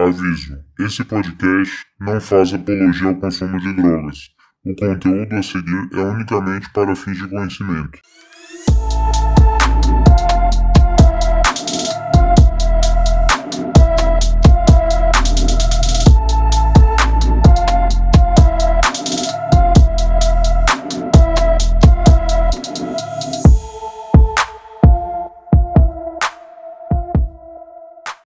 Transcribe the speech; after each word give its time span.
Aviso: 0.00 0.58
esse 0.78 1.04
podcast 1.04 1.84
não 2.00 2.18
faz 2.22 2.54
apologia 2.54 3.08
ao 3.08 3.16
consumo 3.16 3.60
de 3.60 3.70
drogas. 3.74 4.30
O 4.64 4.74
conteúdo 4.74 5.34
a 5.34 5.42
seguir 5.42 5.90
é 5.92 6.00
unicamente 6.00 6.72
para 6.72 6.96
fins 6.96 7.18
de 7.18 7.28
conhecimento. 7.28 7.98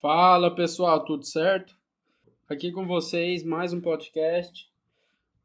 Fala 0.05 0.55
pessoal, 0.55 1.03
tudo 1.03 1.25
certo? 1.25 1.75
Aqui 2.47 2.71
com 2.71 2.87
vocês 2.87 3.43
mais 3.43 3.73
um 3.73 3.81
podcast, 3.81 4.69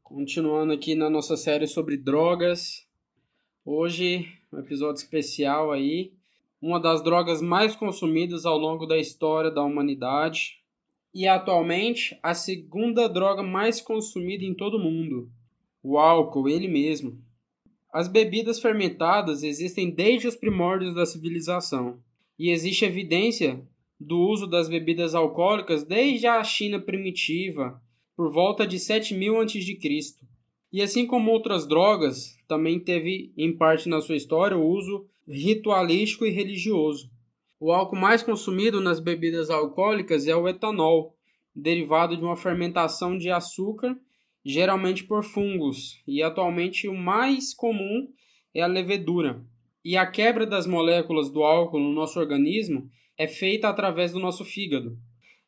continuando 0.02 0.74
aqui 0.74 0.94
na 0.94 1.08
nossa 1.08 1.34
série 1.34 1.66
sobre 1.66 1.96
drogas. 1.96 2.86
Hoje, 3.64 4.30
um 4.52 4.58
episódio 4.58 5.00
especial 5.00 5.72
aí, 5.72 6.12
uma 6.60 6.78
das 6.78 7.02
drogas 7.02 7.40
mais 7.40 7.74
consumidas 7.74 8.44
ao 8.44 8.58
longo 8.58 8.84
da 8.84 8.98
história 8.98 9.50
da 9.50 9.62
humanidade 9.62 10.60
e 11.14 11.26
atualmente 11.26 12.18
a 12.22 12.34
segunda 12.34 13.08
droga 13.08 13.42
mais 13.42 13.80
consumida 13.80 14.44
em 14.44 14.52
todo 14.52 14.76
o 14.76 14.78
mundo, 14.78 15.30
o 15.82 15.96
álcool, 15.98 16.50
ele 16.50 16.68
mesmo. 16.68 17.18
As 17.90 18.08
bebidas 18.08 18.60
fermentadas 18.60 19.42
existem 19.42 19.90
desde 19.90 20.28
os 20.28 20.36
primórdios 20.36 20.94
da 20.94 21.06
civilização 21.06 21.98
e 22.38 22.50
existe 22.50 22.84
evidência 22.84 23.66
do 24.00 24.18
uso 24.18 24.46
das 24.46 24.68
bebidas 24.68 25.14
alcoólicas 25.14 25.84
desde 25.84 26.26
a 26.26 26.42
China 26.42 26.80
primitiva, 26.80 27.78
por 28.16 28.32
volta 28.32 28.66
de 28.66 28.78
7000 28.78 29.40
a.C. 29.40 29.78
E 30.72 30.80
assim 30.80 31.06
como 31.06 31.30
outras 31.30 31.66
drogas, 31.66 32.38
também 32.48 32.80
teve 32.80 33.32
em 33.36 33.54
parte 33.54 33.88
na 33.88 34.00
sua 34.00 34.16
história 34.16 34.56
o 34.56 34.66
uso 34.66 35.06
ritualístico 35.28 36.24
e 36.24 36.30
religioso. 36.30 37.10
O 37.58 37.72
álcool 37.72 37.96
mais 37.96 38.22
consumido 38.22 38.80
nas 38.80 39.00
bebidas 39.00 39.50
alcoólicas 39.50 40.26
é 40.26 40.34
o 40.34 40.48
etanol, 40.48 41.14
derivado 41.54 42.16
de 42.16 42.22
uma 42.22 42.36
fermentação 42.36 43.18
de 43.18 43.30
açúcar, 43.30 43.94
geralmente 44.42 45.04
por 45.04 45.22
fungos, 45.22 46.02
e 46.06 46.22
atualmente 46.22 46.88
o 46.88 46.96
mais 46.96 47.52
comum 47.52 48.08
é 48.54 48.62
a 48.62 48.66
levedura. 48.66 49.44
E 49.84 49.96
a 49.96 50.06
quebra 50.06 50.46
das 50.46 50.66
moléculas 50.66 51.30
do 51.30 51.42
álcool 51.42 51.80
no 51.80 51.92
nosso 51.92 52.18
organismo 52.18 52.90
é 53.20 53.26
feita 53.26 53.68
através 53.68 54.12
do 54.12 54.18
nosso 54.18 54.46
fígado. 54.46 54.96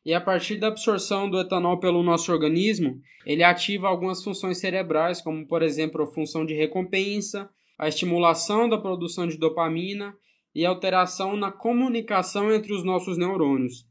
E 0.05 0.13
a 0.13 0.21
partir 0.21 0.57
da 0.57 0.67
absorção 0.67 1.27
do 1.27 1.39
etanol 1.39 1.79
pelo 1.79 2.03
nosso 2.03 2.31
organismo, 2.31 3.01
ele 3.25 3.41
ativa 3.41 3.87
algumas 3.87 4.23
funções 4.23 4.59
cerebrais, 4.59 5.23
como 5.23 5.47
por 5.47 5.63
exemplo 5.63 6.03
a 6.03 6.05
função 6.05 6.45
de 6.45 6.53
recompensa, 6.53 7.49
a 7.79 7.87
estimulação 7.87 8.69
da 8.69 8.77
produção 8.77 9.25
de 9.25 9.39
dopamina 9.39 10.15
e 10.53 10.63
alteração 10.63 11.35
na 11.35 11.51
comunicação 11.51 12.53
entre 12.53 12.71
os 12.71 12.83
nossos 12.83 13.17
neurônios. 13.17 13.87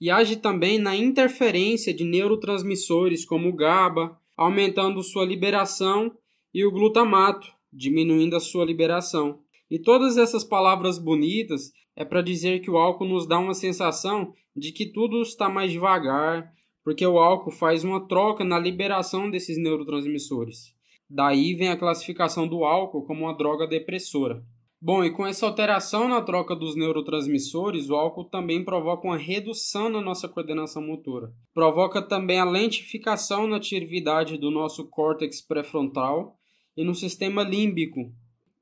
E 0.00 0.10
age 0.10 0.36
também 0.36 0.78
na 0.78 0.94
interferência 0.94 1.92
de 1.92 2.04
neurotransmissores 2.04 3.24
como 3.24 3.48
o 3.48 3.56
GABA, 3.56 4.16
aumentando 4.36 5.02
sua 5.02 5.24
liberação, 5.24 6.16
e 6.54 6.64
o 6.64 6.70
glutamato, 6.70 7.48
diminuindo 7.72 8.36
a 8.36 8.40
sua 8.40 8.64
liberação. 8.64 9.40
E 9.68 9.76
todas 9.76 10.16
essas 10.16 10.44
palavras 10.44 10.98
bonitas 10.98 11.72
é 11.96 12.04
para 12.04 12.22
dizer 12.22 12.60
que 12.60 12.70
o 12.70 12.76
álcool 12.76 13.06
nos 13.06 13.26
dá 13.26 13.38
uma 13.38 13.54
sensação 13.54 14.32
de 14.56 14.72
que 14.72 14.86
tudo 14.86 15.22
está 15.22 15.48
mais 15.48 15.72
devagar, 15.72 16.52
porque 16.82 17.06
o 17.06 17.18
álcool 17.18 17.50
faz 17.50 17.84
uma 17.84 18.06
troca 18.06 18.44
na 18.44 18.58
liberação 18.58 19.30
desses 19.30 19.56
neurotransmissores. 19.56 20.74
Daí 21.08 21.54
vem 21.54 21.68
a 21.68 21.76
classificação 21.76 22.46
do 22.48 22.64
álcool 22.64 23.04
como 23.04 23.24
uma 23.24 23.36
droga 23.36 23.66
depressora. 23.66 24.42
Bom, 24.86 25.02
e 25.02 25.10
com 25.10 25.26
essa 25.26 25.46
alteração 25.46 26.08
na 26.08 26.20
troca 26.20 26.54
dos 26.54 26.76
neurotransmissores, 26.76 27.88
o 27.88 27.94
álcool 27.94 28.24
também 28.24 28.62
provoca 28.62 29.06
uma 29.06 29.16
redução 29.16 29.88
na 29.88 29.98
nossa 29.98 30.28
coordenação 30.28 30.82
motora. 30.82 31.32
Provoca 31.54 32.02
também 32.02 32.38
a 32.38 32.44
lentificação 32.44 33.46
na 33.46 33.56
atividade 33.56 34.36
do 34.36 34.50
nosso 34.50 34.86
córtex 34.90 35.40
pré-frontal 35.40 36.36
e 36.76 36.84
no 36.84 36.94
sistema 36.94 37.42
límbico, 37.42 38.12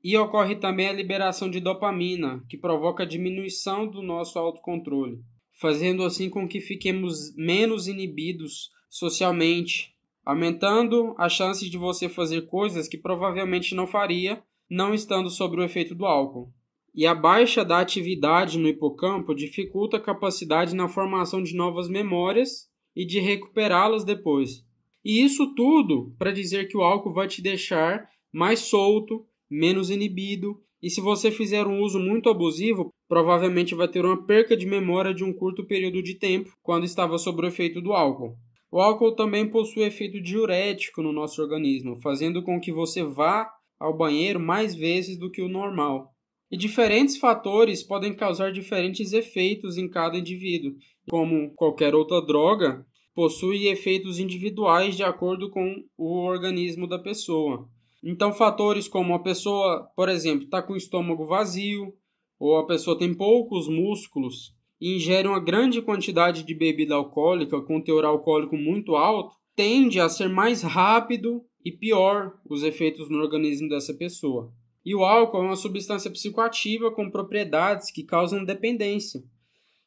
e 0.03 0.17
ocorre 0.17 0.55
também 0.55 0.87
a 0.87 0.93
liberação 0.93 1.49
de 1.49 1.59
dopamina, 1.59 2.43
que 2.49 2.57
provoca 2.57 3.03
a 3.03 3.07
diminuição 3.07 3.87
do 3.87 4.01
nosso 4.01 4.37
autocontrole, 4.37 5.21
fazendo 5.53 6.03
assim 6.03 6.29
com 6.29 6.47
que 6.47 6.59
fiquemos 6.59 7.33
menos 7.37 7.87
inibidos 7.87 8.69
socialmente, 8.89 9.93
aumentando 10.25 11.15
a 11.17 11.29
chance 11.29 11.69
de 11.69 11.77
você 11.77 12.09
fazer 12.09 12.47
coisas 12.47 12.87
que 12.87 12.97
provavelmente 12.97 13.73
não 13.73 13.87
faria 13.87 14.43
não 14.69 14.93
estando 14.93 15.29
sob 15.29 15.57
o 15.57 15.63
efeito 15.63 15.93
do 15.93 16.05
álcool. 16.05 16.51
E 16.95 17.05
a 17.07 17.15
baixa 17.15 17.63
da 17.63 17.79
atividade 17.79 18.57
no 18.57 18.67
hipocampo 18.67 19.33
dificulta 19.33 19.97
a 19.97 20.01
capacidade 20.01 20.75
na 20.75 20.87
formação 20.87 21.41
de 21.41 21.55
novas 21.55 21.87
memórias 21.89 22.69
e 22.95 23.05
de 23.05 23.19
recuperá-las 23.19 24.03
depois. 24.03 24.63
E 25.03 25.23
isso 25.23 25.53
tudo 25.55 26.13
para 26.17 26.31
dizer 26.31 26.67
que 26.67 26.77
o 26.77 26.81
álcool 26.81 27.13
vai 27.13 27.27
te 27.27 27.41
deixar 27.41 28.07
mais 28.31 28.59
solto, 28.59 29.25
menos 29.53 29.89
inibido, 29.89 30.59
e 30.81 30.89
se 30.89 30.99
você 30.99 31.31
fizer 31.31 31.65
um 31.65 31.81
uso 31.81 31.99
muito 31.99 32.29
abusivo, 32.29 32.89
provavelmente 33.07 33.75
vai 33.75 33.87
ter 33.87 34.03
uma 34.03 34.25
perca 34.25 34.57
de 34.57 34.65
memória 34.65 35.13
de 35.13 35.23
um 35.23 35.31
curto 35.31 35.65
período 35.65 36.01
de 36.01 36.15
tempo 36.15 36.51
quando 36.61 36.83
estava 36.83 37.17
sob 37.17 37.41
o 37.41 37.47
efeito 37.47 37.79
do 37.79 37.93
álcool. 37.93 38.35
O 38.71 38.81
álcool 38.81 39.15
também 39.15 39.47
possui 39.47 39.83
efeito 39.83 40.19
diurético 40.19 41.01
no 41.01 41.13
nosso 41.13 41.41
organismo, 41.41 42.01
fazendo 42.01 42.41
com 42.41 42.59
que 42.59 42.71
você 42.71 43.03
vá 43.03 43.49
ao 43.79 43.95
banheiro 43.95 44.39
mais 44.39 44.73
vezes 44.73 45.17
do 45.17 45.29
que 45.29 45.41
o 45.41 45.47
normal. 45.47 46.09
E 46.51 46.57
diferentes 46.57 47.17
fatores 47.17 47.83
podem 47.83 48.13
causar 48.13 48.51
diferentes 48.51 49.13
efeitos 49.13 49.77
em 49.77 49.87
cada 49.87 50.17
indivíduo. 50.17 50.73
Como 51.09 51.53
qualquer 51.55 51.93
outra 51.93 52.21
droga, 52.21 52.85
possui 53.13 53.67
efeitos 53.67 54.19
individuais 54.19 54.97
de 54.97 55.03
acordo 55.03 55.49
com 55.49 55.83
o 55.97 56.25
organismo 56.25 56.87
da 56.87 56.97
pessoa. 56.97 57.69
Então, 58.03 58.33
fatores 58.33 58.87
como 58.87 59.13
a 59.13 59.19
pessoa, 59.19 59.89
por 59.95 60.09
exemplo, 60.09 60.43
está 60.43 60.61
com 60.61 60.73
o 60.73 60.77
estômago 60.77 61.25
vazio, 61.25 61.93
ou 62.37 62.57
a 62.57 62.67
pessoa 62.67 62.97
tem 62.97 63.13
poucos 63.13 63.69
músculos 63.69 64.53
e 64.81 64.97
ingere 64.97 65.27
uma 65.27 65.39
grande 65.39 65.81
quantidade 65.81 66.43
de 66.43 66.53
bebida 66.53 66.95
alcoólica 66.95 67.61
com 67.61 67.81
teor 67.81 68.03
alcoólico 68.03 68.57
muito 68.57 68.97
alto, 68.97 69.37
tende 69.55 69.99
a 69.99 70.09
ser 70.09 70.27
mais 70.27 70.61
rápido 70.61 71.41
e 71.63 71.71
pior 71.71 72.33
os 72.49 72.63
efeitos 72.63 73.09
no 73.09 73.19
organismo 73.19 73.69
dessa 73.69 73.93
pessoa. 73.93 74.51
E 74.83 74.93
o 74.93 75.05
álcool 75.05 75.37
é 75.37 75.45
uma 75.45 75.55
substância 75.55 76.11
psicoativa 76.11 76.91
com 76.91 77.09
propriedades 77.09 77.89
que 77.89 78.03
causam 78.03 78.43
dependência 78.43 79.23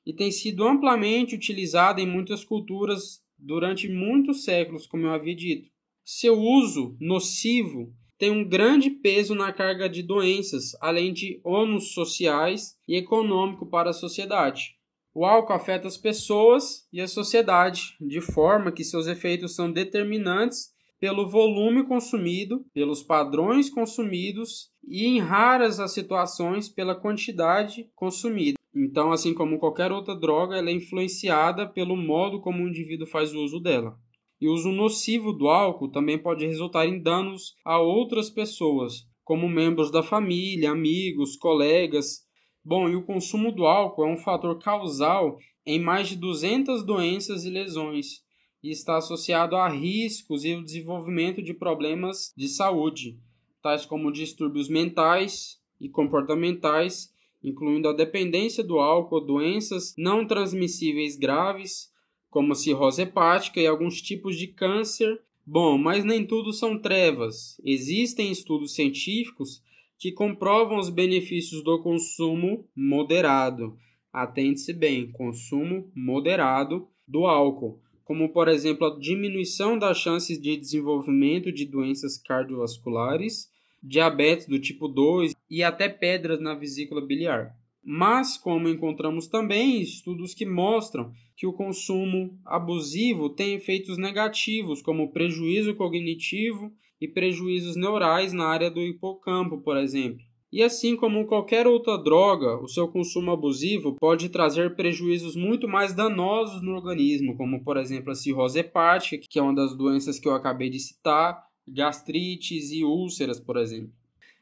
e 0.07 0.15
tem 0.15 0.31
sido 0.31 0.65
amplamente 0.65 1.35
utilizada 1.35 2.01
em 2.01 2.07
muitas 2.07 2.43
culturas 2.43 3.21
durante 3.37 3.89
muitos 3.89 4.45
séculos, 4.45 4.87
como 4.87 5.05
eu 5.05 5.11
havia 5.11 5.35
dito. 5.35 5.69
Seu 6.03 6.41
uso 6.41 6.97
nocivo 6.99 7.93
tem 8.19 8.31
um 8.31 8.49
grande 8.49 8.91
peso 8.91 9.35
na 9.35 9.53
carga 9.53 9.89
de 9.89 10.03
doenças, 10.03 10.77
além 10.81 11.13
de 11.13 11.41
ônus 11.45 11.93
sociais 11.93 12.77
e 12.89 12.97
econômico 12.97 13.67
para 13.67 13.91
a 13.91 13.95
sociedade. 13.95 14.77
O 15.15 15.25
álcool 15.25 15.55
afeta 15.55 15.87
as 15.89 15.97
pessoas 15.97 16.87
e 16.93 17.01
a 17.01 17.09
sociedade, 17.09 17.97
de 18.01 18.21
forma 18.21 18.73
que 18.73 18.85
seus 18.85 19.07
efeitos 19.07 19.55
são 19.55 19.73
determinantes 19.73 20.75
pelo 20.99 21.29
volume 21.29 21.85
consumido, 21.87 22.65
pelos 22.73 23.03
padrões 23.03 23.69
consumidos 23.69 24.71
e, 24.87 25.07
em 25.07 25.19
raras 25.19 25.79
as 25.79 25.93
situações, 25.93 26.69
pela 26.69 26.95
quantidade 26.95 27.91
consumida. 27.95 28.59
Então, 28.75 29.11
assim 29.11 29.33
como 29.33 29.59
qualquer 29.59 29.91
outra 29.91 30.15
droga, 30.15 30.57
ela 30.57 30.69
é 30.69 30.73
influenciada 30.73 31.67
pelo 31.67 31.97
modo 31.97 32.41
como 32.41 32.63
o 32.63 32.69
indivíduo 32.69 33.07
faz 33.07 33.35
o 33.35 33.43
uso 33.43 33.59
dela. 33.59 33.99
E 34.41 34.49
o 34.49 34.53
uso 34.53 34.71
nocivo 34.71 35.33
do 35.33 35.49
álcool 35.49 35.91
também 35.91 36.19
pode 36.19 36.47
resultar 36.47 36.87
em 36.87 37.01
danos 37.01 37.55
a 37.65 37.81
outras 37.81 38.29
pessoas, 38.29 39.07
como 39.25 39.49
membros 39.49 39.91
da 39.91 40.03
família, 40.03 40.71
amigos, 40.71 41.37
colegas. 41.37 42.27
Bom, 42.65 42.89
e 42.89 42.97
o 42.97 43.05
consumo 43.05 43.51
do 43.51 43.65
álcool 43.67 44.05
é 44.05 44.13
um 44.13 44.19
fator 44.19 44.59
causal 44.59 45.39
em 45.65 45.81
mais 45.81 46.09
de 46.09 46.17
200 46.17 46.85
doenças 46.85 47.45
e 47.45 47.51
lesões 47.51 48.25
e 48.63 48.71
está 48.71 48.97
associado 48.97 49.57
a 49.57 49.69
riscos 49.69 50.45
e 50.45 50.55
o 50.55 50.65
desenvolvimento 50.65 51.43
de 51.43 51.55
problemas 51.55 52.33
de 52.37 52.49
saúde, 52.49 53.19
tais 53.63 53.87
como 53.87 54.13
distúrbios 54.13 54.69
mentais 54.69 55.61
e 55.81 55.89
comportamentais, 55.89 57.13
incluindo 57.43 57.89
a 57.89 57.93
dependência 57.93 58.65
do 58.65 58.79
álcool, 58.79 59.21
doenças 59.21 59.95
não 59.97 60.27
transmissíveis 60.27 61.17
graves, 61.17 61.91
como 62.31 62.55
cirrose 62.55 63.03
hepática 63.03 63.61
e 63.61 63.67
alguns 63.67 64.01
tipos 64.01 64.37
de 64.37 64.49
câncer. 64.49 65.21
Bom, 65.47 65.79
mas 65.79 66.05
nem 66.05 66.27
tudo 66.27 66.53
são 66.53 66.79
trevas. 66.79 67.61
Existem 67.65 68.31
estudos 68.31 68.75
científicos 68.75 69.63
que 69.99 70.13
comprovam 70.13 70.79
os 70.79 70.91
benefícios 70.91 71.63
do 71.63 71.83
consumo 71.83 72.69
moderado. 72.75 73.77
Atente-se 74.13 74.73
bem, 74.73 75.11
consumo 75.13 75.91
moderado 75.95 76.89
do 77.07 77.27
álcool. 77.27 77.81
como 78.05 78.33
por 78.33 78.47
exemplo 78.47 78.87
a 78.87 78.99
diminuição 78.99 79.77
das 79.77 79.99
chances 79.99 80.41
de 80.41 80.57
desenvolvimento 80.57 81.51
de 81.51 81.65
doenças 81.65 82.17
cardiovasculares, 82.17 83.51
diabetes 83.83 84.47
do 84.47 84.61
tipo 84.61 84.87
2 84.87 85.35
e 85.51 85.63
até 85.63 85.89
pedras 85.89 86.41
na 86.41 86.55
vesícula 86.55 87.05
biliar. 87.05 87.57
Mas, 87.89 88.37
como 88.37 88.69
encontramos 88.69 89.29
também 89.29 89.81
estudos 89.81 90.35
que 90.35 90.45
mostram 90.45 91.13
que 91.37 91.47
o 91.47 91.53
consumo 91.53 92.37
abusivo 92.45 93.31
tem 93.31 93.55
efeitos 93.55 93.97
negativos, 93.97 94.83
como 94.83 95.13
prejuízo 95.13 95.73
cognitivo 95.77 96.73
e 97.01 97.07
prejuízos 97.07 97.77
neurais 97.77 98.33
na 98.33 98.49
área 98.49 98.69
do 98.69 98.81
hipocampo, 98.81 99.59
por 99.63 99.77
exemplo. 99.77 100.19
E 100.53 100.65
assim 100.65 100.97
como 100.97 101.27
qualquer 101.27 101.69
outra 101.69 101.97
droga, 101.97 102.61
o 102.61 102.67
seu 102.67 102.89
consumo 102.89 103.31
abusivo 103.31 103.95
pode 104.01 104.31
trazer 104.31 104.75
prejuízos 104.75 105.37
muito 105.37 105.69
mais 105.69 105.95
danosos 105.95 106.63
no 106.63 106.73
organismo, 106.73 107.37
como 107.37 107.63
por 107.63 107.77
exemplo 107.77 108.11
a 108.11 108.17
cirrose 108.17 108.59
hepática, 108.59 109.25
que 109.31 109.39
é 109.39 109.43
uma 109.43 109.55
das 109.55 109.77
doenças 109.77 110.19
que 110.19 110.27
eu 110.27 110.35
acabei 110.35 110.71
de 110.71 110.81
citar, 110.81 111.41
gastrites 111.69 112.73
e 112.73 112.83
úlceras, 112.83 113.39
por 113.39 113.57
exemplo. 113.57 113.93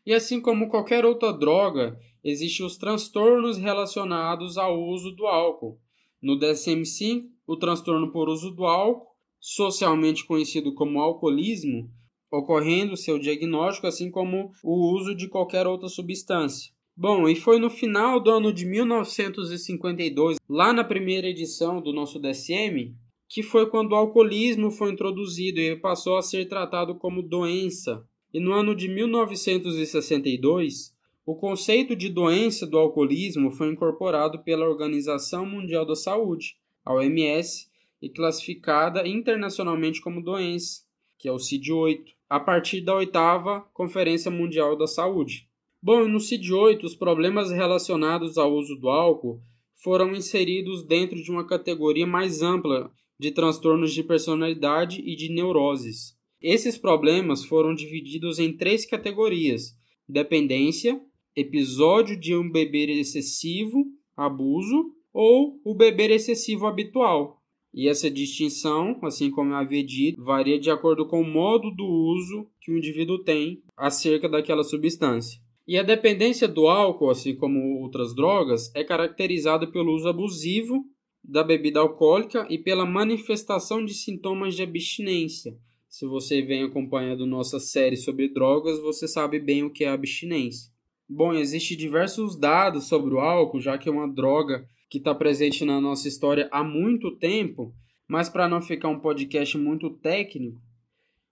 E 0.06 0.12
assim 0.12 0.40
como 0.40 0.68
qualquer 0.68 1.04
outra 1.04 1.32
droga, 1.32 1.98
existem 2.22 2.64
os 2.64 2.76
transtornos 2.76 3.56
relacionados 3.56 4.58
ao 4.58 4.82
uso 4.82 5.10
do 5.12 5.26
álcool. 5.26 5.78
No 6.22 6.38
DSM-5, 6.38 7.24
o 7.46 7.56
transtorno 7.56 8.10
por 8.10 8.28
uso 8.28 8.50
do 8.50 8.64
álcool, 8.64 9.06
socialmente 9.40 10.24
conhecido 10.24 10.74
como 10.74 11.00
alcoolismo, 11.00 11.90
ocorrendo 12.32 12.96
seu 12.96 13.18
diagnóstico, 13.18 13.86
assim 13.86 14.10
como 14.10 14.50
o 14.62 14.94
uso 14.94 15.14
de 15.14 15.28
qualquer 15.28 15.66
outra 15.66 15.88
substância. 15.88 16.72
Bom, 16.96 17.28
e 17.28 17.34
foi 17.34 17.58
no 17.58 17.68
final 17.68 18.20
do 18.20 18.30
ano 18.30 18.52
de 18.52 18.64
1952, 18.64 20.38
lá 20.48 20.72
na 20.72 20.84
primeira 20.84 21.26
edição 21.26 21.82
do 21.82 21.92
nosso 21.92 22.20
DSM, 22.20 22.94
que 23.28 23.42
foi 23.42 23.68
quando 23.68 23.92
o 23.92 23.96
alcoolismo 23.96 24.70
foi 24.70 24.92
introduzido 24.92 25.60
e 25.60 25.76
passou 25.76 26.16
a 26.16 26.22
ser 26.22 26.48
tratado 26.48 26.94
como 26.94 27.22
doença. 27.22 28.06
E 28.34 28.40
no 28.40 28.52
ano 28.52 28.74
de 28.74 28.88
1962, 28.88 30.92
o 31.24 31.36
conceito 31.36 31.94
de 31.94 32.08
doença 32.08 32.66
do 32.66 32.76
alcoolismo 32.76 33.52
foi 33.52 33.70
incorporado 33.70 34.40
pela 34.40 34.68
Organização 34.68 35.46
Mundial 35.46 35.86
da 35.86 35.94
Saúde, 35.94 36.56
a 36.84 36.92
OMS, 36.92 37.68
e 38.02 38.08
classificada 38.08 39.06
internacionalmente 39.06 40.00
como 40.00 40.20
doença, 40.20 40.82
que 41.16 41.28
é 41.28 41.32
o 41.32 41.36
CID-8 41.36 42.06
a 42.28 42.40
partir 42.40 42.80
da 42.80 42.96
oitava 42.96 43.60
Conferência 43.72 44.32
Mundial 44.32 44.76
da 44.76 44.88
Saúde. 44.88 45.48
Bom, 45.80 46.08
no 46.08 46.18
CID-8, 46.18 46.82
os 46.82 46.96
problemas 46.96 47.52
relacionados 47.52 48.36
ao 48.36 48.52
uso 48.52 48.74
do 48.74 48.88
álcool 48.88 49.40
foram 49.76 50.12
inseridos 50.12 50.84
dentro 50.84 51.22
de 51.22 51.30
uma 51.30 51.46
categoria 51.46 52.06
mais 52.06 52.42
ampla 52.42 52.90
de 53.16 53.30
transtornos 53.30 53.94
de 53.94 54.02
personalidade 54.02 55.00
e 55.06 55.14
de 55.14 55.32
neuroses. 55.32 56.16
Esses 56.46 56.76
problemas 56.76 57.42
foram 57.42 57.74
divididos 57.74 58.38
em 58.38 58.54
três 58.54 58.84
categorias: 58.84 59.74
dependência, 60.06 61.00
episódio 61.34 62.20
de 62.20 62.36
um 62.36 62.52
beber 62.52 62.90
excessivo, 62.90 63.82
abuso, 64.14 64.92
ou 65.10 65.58
o 65.64 65.74
beber 65.74 66.10
excessivo 66.10 66.66
habitual, 66.66 67.40
e 67.72 67.88
essa 67.88 68.10
distinção, 68.10 69.00
assim 69.04 69.30
como 69.30 69.52
eu 69.52 69.56
havia 69.56 69.82
dito, 69.82 70.22
varia 70.22 70.60
de 70.60 70.70
acordo 70.70 71.06
com 71.06 71.22
o 71.22 71.26
modo 71.26 71.70
do 71.70 71.86
uso 71.86 72.46
que 72.60 72.70
o 72.70 72.76
indivíduo 72.76 73.24
tem 73.24 73.62
acerca 73.74 74.28
daquela 74.28 74.62
substância. 74.62 75.40
E 75.66 75.78
a 75.78 75.82
dependência 75.82 76.46
do 76.46 76.66
álcool, 76.68 77.08
assim 77.08 77.34
como 77.34 77.80
outras 77.80 78.14
drogas, 78.14 78.70
é 78.74 78.84
caracterizada 78.84 79.66
pelo 79.66 79.94
uso 79.94 80.08
abusivo 80.08 80.84
da 81.24 81.42
bebida 81.42 81.80
alcoólica 81.80 82.46
e 82.50 82.58
pela 82.58 82.84
manifestação 82.84 83.82
de 83.82 83.94
sintomas 83.94 84.54
de 84.54 84.62
abstinência. 84.62 85.56
Se 85.96 86.06
você 86.06 86.42
vem 86.42 86.64
acompanhando 86.64 87.24
nossa 87.24 87.60
série 87.60 87.96
sobre 87.96 88.26
drogas, 88.26 88.80
você 88.80 89.06
sabe 89.06 89.38
bem 89.38 89.62
o 89.62 89.70
que 89.70 89.84
é 89.84 89.88
abstinência. 89.88 90.68
Bom, 91.08 91.32
existem 91.32 91.76
diversos 91.76 92.36
dados 92.36 92.88
sobre 92.88 93.14
o 93.14 93.20
álcool, 93.20 93.60
já 93.60 93.78
que 93.78 93.88
é 93.88 93.92
uma 93.92 94.12
droga 94.12 94.68
que 94.90 94.98
está 94.98 95.14
presente 95.14 95.64
na 95.64 95.80
nossa 95.80 96.08
história 96.08 96.48
há 96.50 96.64
muito 96.64 97.16
tempo, 97.16 97.72
mas 98.08 98.28
para 98.28 98.48
não 98.48 98.60
ficar 98.60 98.88
um 98.88 98.98
podcast 98.98 99.56
muito 99.56 99.88
técnico, 99.88 100.60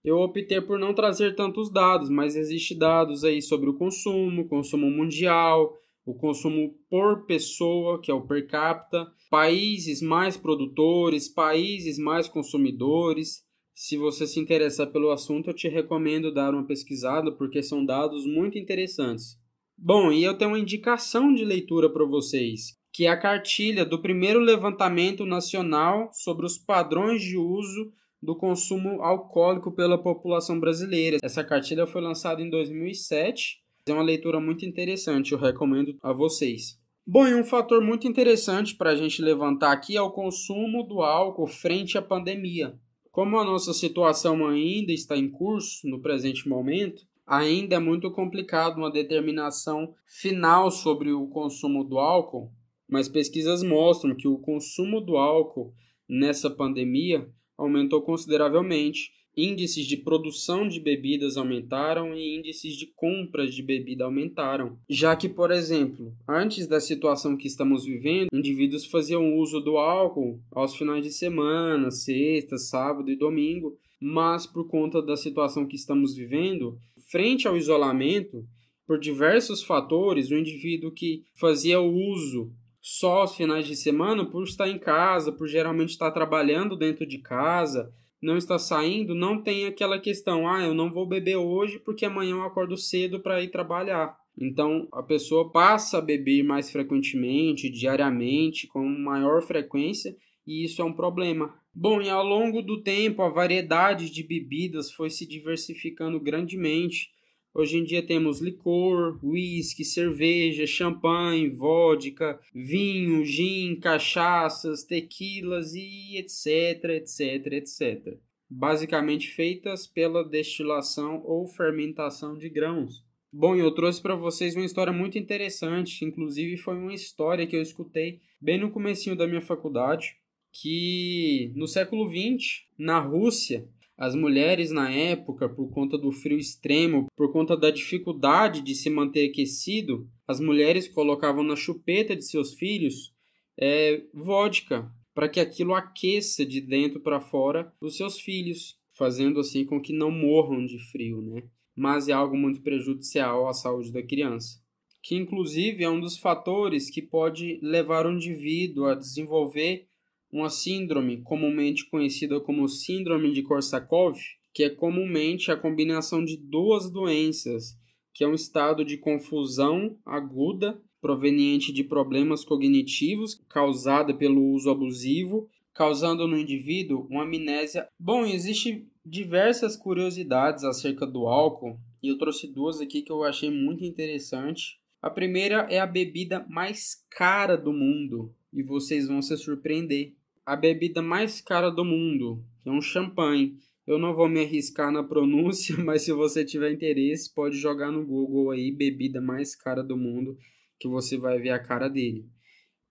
eu 0.01 0.19
optei 0.19 0.61
por 0.61 0.79
não 0.79 0.93
trazer 0.93 1.35
tantos 1.35 1.69
dados, 1.69 2.09
mas 2.09 2.37
existem 2.37 2.77
dados 2.77 3.25
aí 3.25 3.41
sobre 3.41 3.69
o 3.69 3.73
consumo, 3.73 4.47
consumo 4.47 4.89
mundial, 4.89 5.77
o 6.05 6.13
consumo 6.13 6.73
por 6.89 7.25
pessoa, 7.25 7.99
que 7.99 8.09
é 8.09 8.13
o 8.13 8.25
per 8.25 8.47
capita, 8.47 9.11
países 9.29 10.01
mais 10.01 10.37
produtores, 10.37 11.27
países 11.27 11.99
mais 11.99 12.29
consumidores. 12.29 13.43
Se 13.75 13.97
você 13.97 14.27
se 14.27 14.39
interessar 14.39 14.87
pelo 14.87 15.11
assunto, 15.11 15.49
eu 15.49 15.53
te 15.53 15.67
recomendo 15.67 16.33
dar 16.33 16.53
uma 16.53 16.65
pesquisada, 16.65 17.31
porque 17.31 17.63
são 17.63 17.83
dados 17.83 18.25
muito 18.25 18.57
interessantes. 18.57 19.37
Bom, 19.77 20.11
e 20.11 20.23
eu 20.23 20.37
tenho 20.37 20.51
uma 20.51 20.59
indicação 20.59 21.33
de 21.33 21.43
leitura 21.43 21.91
para 21.91 22.05
vocês, 22.05 22.77
que 22.93 23.05
é 23.05 23.09
a 23.09 23.19
cartilha 23.19 23.83
do 23.83 24.01
primeiro 24.01 24.39
levantamento 24.39 25.25
nacional 25.25 26.09
sobre 26.13 26.45
os 26.45 26.57
padrões 26.57 27.21
de 27.23 27.35
uso 27.35 27.91
do 28.21 28.37
consumo 28.37 29.01
alcoólico 29.01 29.71
pela 29.71 30.01
população 30.01 30.59
brasileira. 30.59 31.17
Essa 31.21 31.43
cartilha 31.43 31.87
foi 31.87 32.01
lançada 32.01 32.41
em 32.41 32.49
2007. 32.49 33.57
É 33.85 33.91
uma 33.91 34.03
leitura 34.03 34.39
muito 34.39 34.65
interessante, 34.65 35.33
eu 35.33 35.39
recomendo 35.39 35.97
a 36.01 36.13
vocês. 36.13 36.79
Bom, 37.05 37.27
e 37.27 37.35
um 37.35 37.43
fator 37.43 37.83
muito 37.83 38.07
interessante 38.07 38.75
para 38.75 38.91
a 38.91 38.95
gente 38.95 39.21
levantar 39.21 39.73
aqui 39.73 39.97
é 39.97 40.01
o 40.01 40.11
consumo 40.11 40.83
do 40.83 41.01
álcool 41.01 41.47
frente 41.47 41.97
à 41.97 42.01
pandemia. 42.01 42.79
Como 43.13 43.37
a 43.37 43.45
nossa 43.45 43.75
situação 43.75 44.47
ainda 44.47 44.91
está 44.91 45.15
em 45.15 45.29
curso 45.29 45.87
no 45.87 46.01
presente 46.01 46.49
momento, 46.49 47.05
ainda 47.27 47.75
é 47.75 47.79
muito 47.79 48.09
complicado 48.09 48.77
uma 48.77 48.89
determinação 48.89 49.93
final 50.03 50.71
sobre 50.71 51.11
o 51.11 51.27
consumo 51.27 51.83
do 51.83 51.99
álcool, 51.99 52.51
mas 52.89 53.07
pesquisas 53.07 53.61
mostram 53.61 54.15
que 54.15 54.27
o 54.27 54.39
consumo 54.39 54.99
do 54.99 55.15
álcool 55.15 55.75
nessa 56.09 56.49
pandemia 56.49 57.29
aumentou 57.55 58.01
consideravelmente. 58.01 59.11
Índices 59.35 59.85
de 59.85 59.97
produção 59.97 60.67
de 60.67 60.79
bebidas 60.79 61.37
aumentaram 61.37 62.15
e 62.15 62.37
índices 62.37 62.75
de 62.75 62.85
compras 62.87 63.53
de 63.53 63.63
bebida 63.63 64.05
aumentaram. 64.05 64.77
Já 64.87 65.15
que, 65.15 65.27
por 65.27 65.49
exemplo, 65.49 66.13
antes 66.27 66.67
da 66.67 66.79
situação 66.79 67.35
que 67.35 67.47
estamos 67.47 67.85
vivendo, 67.85 68.27
indivíduos 68.31 68.85
faziam 68.85 69.35
uso 69.35 69.59
do 69.59 69.77
álcool 69.77 70.39
aos 70.51 70.75
finais 70.75 71.03
de 71.03 71.11
semana, 71.11 71.89
sexta, 71.89 72.57
sábado 72.57 73.09
e 73.09 73.15
domingo, 73.15 73.75
mas 73.99 74.45
por 74.45 74.67
conta 74.67 75.01
da 75.01 75.15
situação 75.15 75.65
que 75.65 75.77
estamos 75.77 76.15
vivendo, 76.15 76.77
frente 77.09 77.47
ao 77.47 77.57
isolamento, 77.57 78.45
por 78.85 78.99
diversos 78.99 79.63
fatores, 79.63 80.29
o 80.29 80.35
indivíduo 80.35 80.91
que 80.91 81.23
fazia 81.33 81.79
uso 81.79 82.51
só 82.81 83.21
aos 83.21 83.35
finais 83.35 83.65
de 83.65 83.77
semana, 83.77 84.25
por 84.25 84.43
estar 84.43 84.67
em 84.67 84.77
casa, 84.77 85.31
por 85.31 85.47
geralmente 85.47 85.91
estar 85.91 86.11
trabalhando 86.11 86.75
dentro 86.75 87.05
de 87.07 87.17
casa, 87.17 87.93
não 88.23 88.37
está 88.37 88.57
saindo, 88.57 89.13
não 89.13 89.41
tem 89.41 89.65
aquela 89.65 89.99
questão, 89.99 90.47
ah, 90.47 90.63
eu 90.63 90.73
não 90.73 90.91
vou 90.91 91.05
beber 91.05 91.35
hoje 91.35 91.77
porque 91.77 92.05
amanhã 92.05 92.35
eu 92.35 92.43
acordo 92.43 92.77
cedo 92.77 93.19
para 93.19 93.41
ir 93.41 93.51
trabalhar. 93.51 94.17
Então 94.39 94.87
a 94.91 95.03
pessoa 95.03 95.51
passa 95.51 95.97
a 95.97 96.01
beber 96.01 96.41
mais 96.43 96.71
frequentemente, 96.71 97.69
diariamente, 97.69 98.65
com 98.67 98.83
maior 98.83 99.43
frequência, 99.43 100.15
e 100.47 100.63
isso 100.63 100.81
é 100.81 100.85
um 100.85 100.93
problema. 100.93 101.53
Bom, 101.75 102.01
e 102.01 102.09
ao 102.09 102.25
longo 102.25 102.61
do 102.61 102.81
tempo 102.81 103.21
a 103.21 103.29
variedade 103.29 104.09
de 104.09 104.23
bebidas 104.23 104.91
foi 104.91 105.09
se 105.09 105.27
diversificando 105.27 106.19
grandemente 106.19 107.12
Hoje 107.55 107.77
em 107.77 107.83
dia 107.83 108.01
temos 108.01 108.41
licor, 108.41 109.19
whisky, 109.23 109.85
cerveja, 109.85 110.65
champanhe, 110.65 111.49
vodka, 111.49 112.39
vinho, 112.51 113.23
gin, 113.23 113.75
cachaças, 113.75 114.83
tequilas 114.83 115.75
e 115.75 116.17
etc, 116.17 116.85
etc, 116.95 117.53
etc. 117.53 118.17
Basicamente 118.49 119.29
feitas 119.29 119.85
pela 119.85 120.23
destilação 120.23 121.21
ou 121.23 121.45
fermentação 121.47 122.35
de 122.35 122.49
grãos. 122.49 123.05
Bom, 123.31 123.55
eu 123.55 123.69
trouxe 123.71 124.01
para 124.01 124.15
vocês 124.15 124.55
uma 124.55 124.65
história 124.65 124.93
muito 124.93 125.19
interessante, 125.19 126.03
inclusive 126.03 126.57
foi 126.57 126.75
uma 126.75 126.93
história 126.93 127.45
que 127.45 127.55
eu 127.55 127.61
escutei 127.61 128.19
bem 128.41 128.59
no 128.59 128.71
comecinho 128.71 129.15
da 129.15 129.27
minha 129.27 129.41
faculdade, 129.41 130.15
que 130.51 131.51
no 131.55 131.67
século 131.67 132.07
XX, 132.07 132.63
na 132.77 132.99
Rússia, 132.99 133.67
as 133.97 134.15
mulheres 134.15 134.71
na 134.71 134.89
época, 134.91 135.47
por 135.47 135.69
conta 135.69 135.97
do 135.97 136.11
frio 136.11 136.37
extremo, 136.37 137.07
por 137.15 137.31
conta 137.31 137.55
da 137.55 137.69
dificuldade 137.69 138.61
de 138.61 138.73
se 138.73 138.89
manter 138.89 139.29
aquecido, 139.29 140.09
as 140.27 140.39
mulheres 140.39 140.87
colocavam 140.87 141.43
na 141.43 141.55
chupeta 141.55 142.15
de 142.15 142.25
seus 142.25 142.53
filhos 142.53 143.13
é, 143.57 144.03
vodka 144.13 144.91
para 145.13 145.29
que 145.29 145.39
aquilo 145.39 145.75
aqueça 145.75 146.45
de 146.45 146.59
dentro 146.59 146.99
para 146.99 147.21
fora 147.21 147.71
os 147.79 147.95
seus 147.95 148.19
filhos, 148.19 148.79
fazendo 148.97 149.39
assim 149.39 149.63
com 149.63 149.79
que 149.79 149.93
não 149.93 150.09
morram 150.09 150.65
de 150.65 150.79
frio, 150.91 151.21
né? 151.21 151.43
Mas 151.75 152.07
é 152.07 152.13
algo 152.13 152.35
muito 152.35 152.61
prejudicial 152.61 153.47
à 153.47 153.53
saúde 153.53 153.91
da 153.91 154.01
criança, 154.01 154.59
que 155.03 155.15
inclusive 155.15 155.83
é 155.83 155.89
um 155.89 155.99
dos 155.99 156.17
fatores 156.17 156.89
que 156.89 157.01
pode 157.01 157.59
levar 157.61 158.05
o 158.07 158.11
indivíduo 158.11 158.85
a 158.85 158.95
desenvolver 158.95 159.87
uma 160.33 160.49
síndrome 160.49 161.21
comumente 161.21 161.87
conhecida 161.87 162.39
como 162.41 162.67
Síndrome 162.67 163.31
de 163.31 163.43
Korsakoff, 163.43 164.19
que 164.51 164.63
é 164.63 164.69
comumente 164.69 165.51
a 165.51 165.55
combinação 165.55 166.25
de 166.25 166.35
duas 166.35 166.91
doenças, 166.91 167.77
que 168.11 168.23
é 168.23 168.27
um 168.27 168.33
estado 168.33 168.83
de 168.83 168.97
confusão 168.97 169.95
aguda 170.03 170.81
proveniente 170.99 171.71
de 171.71 171.83
problemas 171.83 172.43
cognitivos 172.43 173.39
causada 173.47 174.13
pelo 174.13 174.43
uso 174.53 174.71
abusivo, 174.71 175.47
causando 175.73 176.27
no 176.27 176.37
indivíduo 176.37 177.05
uma 177.09 177.23
amnésia. 177.23 177.87
Bom, 177.99 178.25
existe 178.25 178.87
diversas 179.05 179.75
curiosidades 179.75 180.63
acerca 180.63 181.05
do 181.05 181.27
álcool, 181.27 181.77
e 182.01 182.07
eu 182.07 182.17
trouxe 182.17 182.47
duas 182.47 182.81
aqui 182.81 183.01
que 183.01 183.11
eu 183.11 183.23
achei 183.23 183.51
muito 183.51 183.83
interessante. 183.83 184.79
A 185.01 185.09
primeira 185.09 185.67
é 185.69 185.79
a 185.79 185.85
bebida 185.85 186.45
mais 186.49 187.05
cara 187.11 187.55
do 187.55 187.73
mundo, 187.73 188.33
e 188.51 188.63
vocês 188.63 189.07
vão 189.07 189.21
se 189.21 189.35
surpreender. 189.37 190.13
A 190.45 190.55
bebida 190.55 191.01
mais 191.01 191.41
cara 191.41 191.69
do 191.69 191.85
mundo, 191.85 192.43
que 192.61 192.69
é 192.69 192.71
um 192.71 192.81
champanhe. 192.81 193.57
Eu 193.85 193.97
não 193.97 194.15
vou 194.15 194.29
me 194.29 194.39
arriscar 194.41 194.89
na 194.91 195.03
pronúncia, 195.03 195.75
mas 195.77 196.03
se 196.03 196.11
você 196.11 196.45
tiver 196.45 196.71
interesse, 196.71 197.33
pode 197.33 197.57
jogar 197.57 197.91
no 197.91 198.05
Google 198.05 198.51
aí 198.51 198.71
bebida 198.71 199.19
mais 199.21 199.55
cara 199.55 199.83
do 199.83 199.97
mundo, 199.97 200.37
que 200.79 200.87
você 200.87 201.17
vai 201.17 201.39
ver 201.39 201.49
a 201.51 201.59
cara 201.59 201.87
dele. 201.87 202.25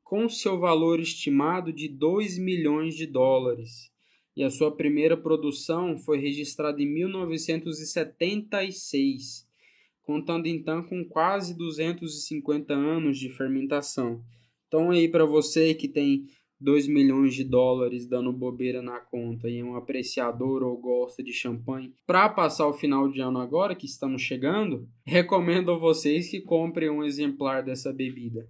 Com 0.03 0.29
seu 0.29 0.59
valor 0.59 0.99
estimado 1.01 1.73
de 1.73 1.89
2 1.89 2.39
milhões 2.39 2.95
de 2.95 3.07
dólares. 3.07 3.91
E 4.37 4.43
a 4.43 4.51
sua 4.51 4.75
primeira 4.75 5.17
produção 5.17 5.97
foi 5.99 6.19
registrada 6.19 6.83
em 6.83 6.87
1976 6.87 9.47
contando 10.03 10.47
então 10.47 10.83
com 10.83 11.05
quase 11.05 11.57
250 11.57 12.75
anos 12.75 13.19
de 13.19 13.31
fermentação. 13.31 14.23
Então 14.67 14.91
aí 14.91 15.09
para 15.09 15.25
você 15.25 15.75
que 15.75 15.89
tem 15.89 16.27
2 16.63 16.87
milhões 16.87 17.35
de 17.35 17.43
dólares 17.43 18.07
dando 18.07 18.33
bobeira 18.33 18.81
na 18.81 19.01
conta 19.01 19.49
e 19.49 19.59
é 19.59 19.65
um 19.65 19.75
apreciador 19.75 20.63
ou 20.63 20.77
gosta 20.77 21.23
de 21.23 21.33
champanhe, 21.33 21.93
para 22.07 22.29
passar 22.29 22.69
o 22.69 22.73
final 22.73 23.11
de 23.11 23.21
ano 23.21 23.41
agora 23.41 23.75
que 23.75 23.87
estamos 23.87 24.23
chegando, 24.23 24.89
recomendo 25.05 25.73
a 25.73 25.79
vocês 25.79 26.31
que 26.31 26.41
comprem 26.41 26.89
um 26.89 27.03
exemplar 27.03 27.65
dessa 27.65 27.93
bebida. 27.93 28.49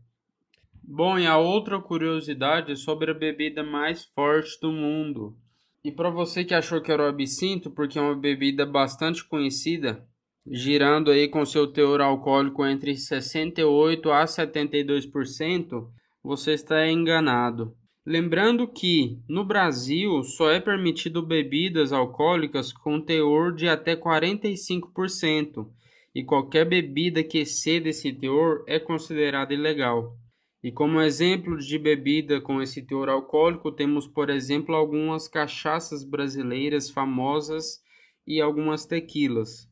Bom, 0.85 1.19
e 1.19 1.27
a 1.27 1.39
outra 1.39 1.81
curiosidade 1.81 2.73
é 2.73 2.77
sobre 2.77 3.11
a 3.11 3.15
bebida 3.15 3.63
mais 3.63 4.05
forte 4.05 4.61
do 4.61 4.71
mundo. 4.71 5.35
E 5.83 5.91
para 5.91 6.11
você 6.11 6.45
que 6.45 6.55
achou 6.55 6.83
que 6.83 6.93
era 6.93 7.05
o 7.05 7.09
absinto, 7.09 7.71
porque 7.71 7.99
é 7.99 8.03
uma 8.03 8.15
bebida 8.15 8.67
bastante 8.67 9.25
conhecida, 9.25 10.07
girando 10.47 11.11
aí 11.11 11.29
com 11.29 11.47
seu 11.47 11.67
teor 11.67 12.03
alcoólico 12.03 12.67
entre 12.67 12.95
68 12.95 14.11
a 14.11 14.25
72%, 14.25 15.89
você 16.23 16.53
está 16.53 16.87
enganado. 16.87 17.75
Lembrando 18.05 18.67
que 18.67 19.21
no 19.29 19.45
Brasil 19.45 20.25
só 20.25 20.51
é 20.51 20.59
permitido 20.59 21.25
bebidas 21.25 21.93
alcoólicas 21.93 22.73
com 22.73 23.01
teor 23.01 23.55
de 23.55 23.69
até 23.69 23.95
45%, 23.95 25.71
e 26.13 26.25
qualquer 26.25 26.65
bebida 26.65 27.23
que 27.23 27.39
exceda 27.39 27.89
esse 27.89 28.13
teor 28.13 28.65
é 28.67 28.81
considerada 28.81 29.55
ilegal. 29.55 30.19
E 30.65 30.73
como 30.73 31.01
exemplo 31.01 31.57
de 31.59 31.79
bebida 31.79 32.41
com 32.41 32.61
esse 32.61 32.83
teor 32.83 33.09
alcoólico, 33.09 33.71
temos, 33.71 34.09
por 34.09 34.31
exemplo, 34.31 34.75
algumas 34.75 35.29
cachaças 35.29 36.03
brasileiras 36.03 36.91
famosas 36.91 37.81
e 38.27 38.41
algumas 38.41 38.85
tequilas. 38.85 39.71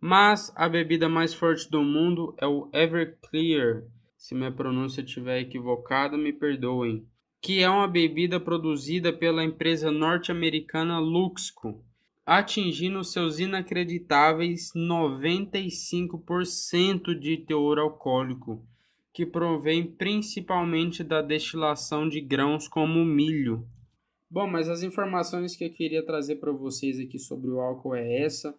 Mas 0.00 0.52
a 0.56 0.68
bebida 0.68 1.08
mais 1.08 1.34
forte 1.34 1.68
do 1.68 1.82
mundo 1.82 2.34
é 2.38 2.46
o 2.46 2.68
Everclear. 2.72 3.84
Se 4.16 4.36
minha 4.36 4.52
pronúncia 4.52 5.02
estiver 5.02 5.40
equivocada, 5.40 6.16
me 6.16 6.32
perdoem. 6.32 7.06
Que 7.42 7.60
é 7.60 7.68
uma 7.68 7.86
bebida 7.88 8.40
produzida 8.40 9.12
pela 9.12 9.44
empresa 9.44 9.90
norte-americana 9.90 11.00
Luxco, 11.00 11.84
atingindo 12.24 13.02
seus 13.02 13.40
inacreditáveis 13.40 14.70
95% 14.76 17.18
de 17.18 17.38
teor 17.38 17.80
alcoólico, 17.80 18.64
que 19.12 19.26
provém 19.26 19.84
principalmente 19.84 21.02
da 21.02 21.20
destilação 21.20 22.08
de 22.08 22.20
grãos 22.20 22.68
como 22.68 23.04
milho. 23.04 23.66
Bom, 24.30 24.46
mas 24.46 24.68
as 24.68 24.84
informações 24.84 25.56
que 25.56 25.64
eu 25.64 25.70
queria 25.70 26.06
trazer 26.06 26.36
para 26.36 26.52
vocês 26.52 27.00
aqui 27.00 27.18
sobre 27.18 27.50
o 27.50 27.60
álcool 27.60 27.96
é 27.96 28.22
essa 28.22 28.54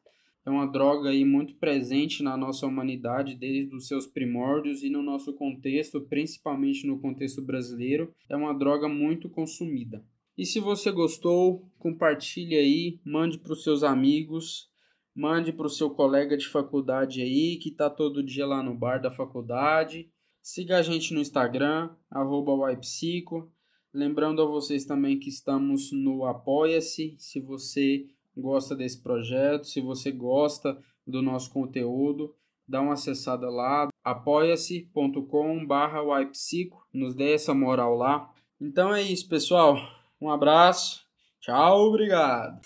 é 0.46 0.50
uma 0.50 0.66
droga 0.66 1.10
aí 1.10 1.24
muito 1.24 1.56
presente 1.56 2.22
na 2.22 2.36
nossa 2.36 2.68
humanidade 2.68 3.36
desde 3.36 3.74
os 3.76 3.88
seus 3.88 4.06
primórdios 4.06 4.84
e 4.84 4.90
no 4.90 5.02
nosso 5.02 5.34
contexto, 5.34 6.02
principalmente 6.02 6.86
no 6.86 7.00
contexto 7.00 7.42
brasileiro, 7.42 8.14
é 8.28 8.36
uma 8.36 8.54
droga 8.54 8.90
muito 8.90 9.30
consumida. 9.30 10.04
E 10.38 10.46
se 10.46 10.60
você 10.60 10.92
gostou, 10.92 11.72
compartilhe 11.78 12.56
aí, 12.56 13.00
mande 13.06 13.38
para 13.38 13.54
os 13.54 13.64
seus 13.64 13.84
amigos, 13.84 14.70
mande 15.16 15.54
para 15.54 15.68
o 15.68 15.70
seu 15.70 15.90
colega 15.92 16.36
de 16.36 16.48
faculdade 16.48 17.22
aí 17.22 17.58
que 17.58 17.70
está 17.70 17.90
todo 17.90 18.24
dia 18.24 18.46
lá 18.46 18.62
no 18.62 18.76
bar 18.76 19.00
da 19.00 19.12
faculdade. 19.12 20.10
Siga 20.42 20.80
a 20.80 20.82
gente 20.82 21.14
no 21.14 21.22
Instagram, 21.22 21.90
arroba 22.10 22.52
Lembrando 23.94 24.42
a 24.42 24.46
vocês 24.46 24.86
também 24.86 25.20
que 25.20 25.30
estamos 25.30 25.92
no 25.92 26.26
Apoia-se. 26.26 27.16
Se 27.20 27.40
você 27.40 28.08
gosta 28.36 28.76
desse 28.76 29.02
projeto, 29.02 29.66
se 29.66 29.82
você 29.82 30.12
gosta 30.12 30.78
do 31.06 31.22
nosso 31.22 31.52
conteúdo, 31.52 32.34
dá 32.68 32.82
uma 32.82 32.94
acessada 32.94 33.50
lá, 33.50 33.90
apoia-se.com 34.04 35.66
barra 35.66 36.02
nos 36.94 37.16
dê 37.16 37.34
essa 37.34 37.54
moral 37.54 37.96
lá. 37.96 38.30
Então 38.60 38.94
é 38.94 39.02
isso, 39.02 39.28
pessoal. 39.28 39.78
Um 40.20 40.30
abraço, 40.30 41.06
tchau, 41.40 41.88
obrigado. 41.88 42.62